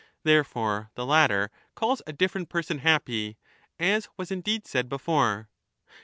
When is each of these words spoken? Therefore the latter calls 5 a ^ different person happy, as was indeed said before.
Therefore 0.23 0.89
the 0.95 1.05
latter 1.05 1.51
calls 1.75 2.01
5 2.07 2.11
a 2.11 2.13
^ 2.13 2.17
different 2.17 2.49
person 2.49 2.79
happy, 2.79 3.37
as 3.79 4.09
was 4.17 4.31
indeed 4.31 4.65
said 4.65 4.89
before. 4.89 5.47